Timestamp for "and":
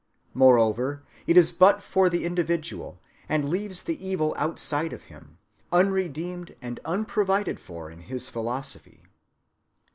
3.29-3.47, 6.59-6.79